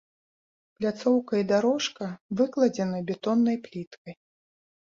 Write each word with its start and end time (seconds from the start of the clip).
Пляцоўка 0.77 1.33
і 1.43 1.45
дарожка 1.51 2.07
выкладзены 2.39 3.03
бетоннай 3.11 3.57
пліткай. 3.69 4.13